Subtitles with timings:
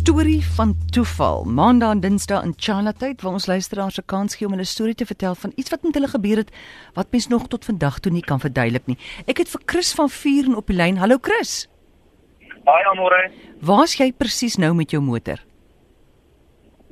[0.00, 1.44] storie van toeval.
[1.44, 5.06] Maandag en Dinsdag in Chinatyd waar ons luisteraars 'n kans gee om hulle storie te
[5.06, 6.50] vertel van iets wat met hulle gebeur het
[6.94, 8.98] wat mens nog tot vandag toe nie kan verduidelik nie.
[9.26, 10.96] Ek het vir Chris van Vuren op die lyn.
[10.96, 11.68] Hallo Chris.
[12.64, 13.30] Haai Amore.
[13.60, 15.38] Waar's jy presies nou met jou motor?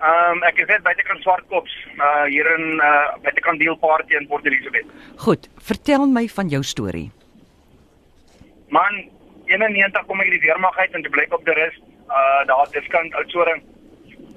[0.00, 4.46] Ehm um, ek is net buitekant Swartkops, uh hier in uh buitekant Deelparty in Port
[4.46, 4.86] Elizabeth.
[5.16, 7.10] Goed, vertel my van jou storie.
[8.68, 9.08] Man,
[9.46, 12.68] 91 kom ek in die weermag uit en toe blyk op die rus uh daar
[12.70, 13.62] diskant Oudtshoorn.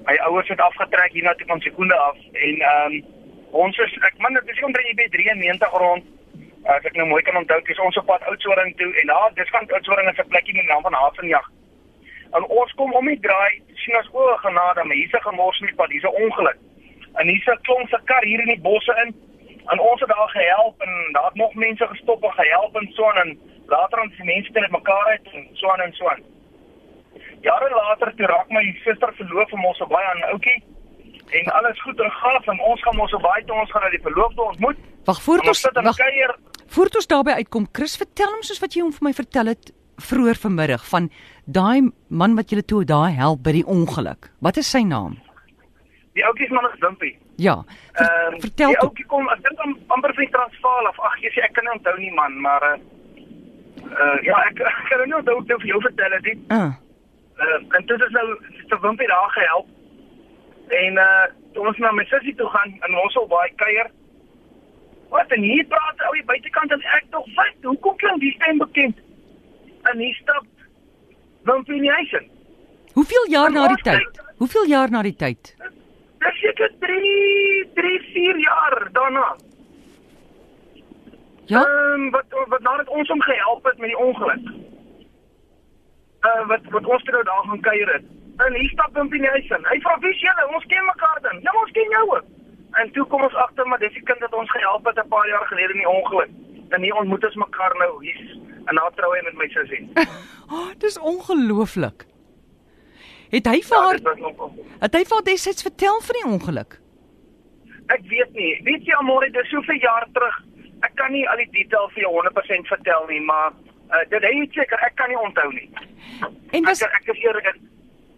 [0.05, 3.03] My ouers het afgetrek hier na toe van sekonde af en um,
[3.51, 6.03] ons is ek man dit is omtrent by 93 rond.
[6.65, 9.33] Uh, as ek nou mooi kan onthou, dis ons op pad Oudtshoorn toe en daar
[9.33, 11.47] diskant Oudtshoorn is 'n plekkie met die naam van Havenjag.
[12.31, 15.65] En ons kom om die draai, sien ons o genade, maar hier's 'n gemors in
[15.65, 16.59] die pad, hier's 'n ongeluk.
[17.13, 19.15] En hier's 'n klomp se kar hier in die bosse in.
[19.71, 23.09] En ons het daar gehelp en daar het nog mense gestop en gehelp en so
[23.09, 26.23] en later aan die mense net mekaar uit en so aan en so aan.
[28.01, 30.57] Later toe raak my suster verloof van ons so baie aan ouetjie
[31.37, 33.89] en alles goed en gaaf en ons gaan ons so baie toe ons gaan na
[33.93, 34.77] die verloofde ontmoet.
[35.05, 36.35] Wag, voor En ons sit in 'n wag, kuier.
[36.67, 39.71] voor ons daarby uitkom, Chris, vertel hom soos wat jy hom vir my vertel het
[39.97, 41.09] vroeër vanmiddag van
[41.45, 44.31] daai man wat julle toe daai help by die ongeluk.
[44.41, 45.17] Wat is sy naam?
[46.13, 47.17] Die ouetjie se naam is Wimpie.
[47.37, 48.87] Ja, ver, Ehm vertel die toe.
[48.89, 50.99] ouetjie kom, ek dink am- amper van die Transvaal af.
[50.99, 52.79] Ag, jy sê ek kan nie onthou nie man, maar uh,
[53.91, 56.37] uh ja, ek, ek kan nie onthou hoe ek dit vir jou vertel het nie.
[57.41, 58.25] Uh, en dit is nou
[58.69, 59.67] vir Wimpie daar gehelp.
[60.67, 63.89] En uh toe ons na my sussie toe gaan en ons op baie kuier.
[65.09, 67.57] Wat en hier praat ou die buitekant en ek tog wat?
[67.67, 69.01] Hoekom klink die stem bekend?
[69.91, 70.45] En hier stap
[71.43, 72.29] Wimpie in.
[72.93, 74.21] hoeveel jaar na die ons tyd?
[74.37, 75.55] Hoeveel jaar na die tyd?
[76.21, 79.35] Dis seker 3 3 4 jaar daarna.
[81.45, 81.65] Ja?
[81.65, 84.60] Ehm wat wat nadat ons hom gehelp het met die ongeluk.
[86.29, 88.05] Uh wat wat ons toe nou daar gaan kuier het.
[88.45, 89.65] En hier stap in die huis in.
[89.71, 90.47] Hy vra wie is julle?
[90.55, 91.41] Ons ken mekaar dan.
[91.45, 92.25] Ja, ons ken jou ook.
[92.81, 95.27] En toe kom ons agter maar dis die kind wat ons gehelp het 'n paar
[95.27, 96.29] jaar gelede in die ongeluk.
[96.69, 98.37] En hier ontmoet ons mekaar nou hier.
[98.65, 99.89] En nou trou hy met my sussie.
[100.51, 102.05] Oh, dis ongelooflik.
[103.31, 106.27] Het hy vir Ja, haar dit nog het hy vir haar destyds vertel van die
[106.33, 106.79] ongeluk?
[107.87, 108.59] Ek weet nie.
[108.63, 110.37] Weet jy Amore, dis soveel jaar terug.
[110.81, 113.51] Ek kan nie al die details vir jou 100% vertel nie, maar
[113.91, 115.69] uh, dit hy seker ek kan nie onthou nie.
[116.51, 117.55] En was Ek ek is eerlik.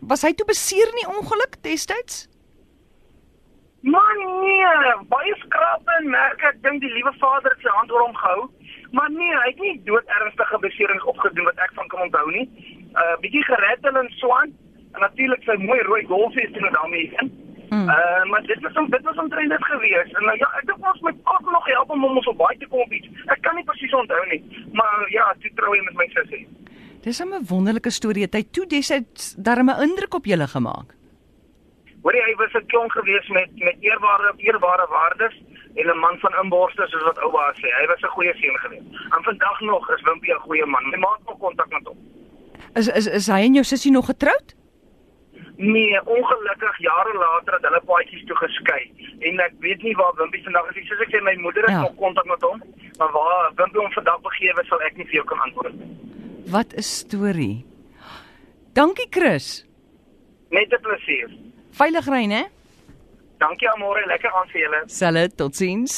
[0.07, 2.27] was hy toe beseer in die ongeluk destyds?
[3.83, 4.67] Man nee,
[5.11, 6.47] baie skrape en merke.
[6.53, 8.45] Ek dink die liewe Vader het sy hand oor hom gehou.
[8.95, 12.45] Maar nee, hy het nie dood ernstige beserings opgedoen wat ek van kan onthou nie.
[12.95, 14.53] Uh bietjie gerettel en swaan.
[14.93, 17.31] En natuurlik sy mooi rooi golfies toe daarmee in.
[17.73, 17.89] Hmm.
[17.89, 20.11] Uh maar dit was om dit was omtrent dit gewees.
[20.19, 22.67] En nou ja, ek dink ons moet ook nog help om hom so baie te
[22.71, 23.09] kom op iets.
[23.35, 24.41] Ek kan nie presies onthou nie.
[24.71, 26.45] Maar ja, toe trou hy met my sussie.
[27.03, 28.23] Dis 'n wonderlike storie.
[28.23, 30.89] Het hy toe destyds darm 'n indruk op julle gemaak?
[32.03, 35.35] Hoorie, hy was 'n klonk gewees met met eerbare eerbare waardes
[35.75, 37.67] en 'n man van inborste soos wat ouma sê.
[37.79, 38.83] Hy was 'n goeie seun gewees.
[39.15, 40.89] En vandag nog is Wimpie 'n goeie man.
[40.89, 41.97] My ma het nog kontak met hom.
[42.73, 44.55] Is is is hy en jou sussie nog getroud?
[45.57, 48.91] Nee, ongelukkig jare later het hulle paadjies toe geskei.
[49.19, 50.85] En ek weet nie waar Wimpie vandag is nie.
[50.85, 51.81] Soos ek sê, my moeder het Ja.
[51.81, 52.61] nog kontak met hom,
[52.97, 56.02] maar waar Wimpie hom vandag begewe sal ek nie vir jou kan antwoord nie.
[56.45, 57.65] Wat 'n storie.
[58.73, 59.65] Dankie Chris.
[60.49, 61.29] Net 'n plesier.
[61.71, 62.49] Veilig ry, né?
[63.37, 64.83] Dankie Amore, lekker aan vir julle.
[64.87, 65.93] Selle, totsiens.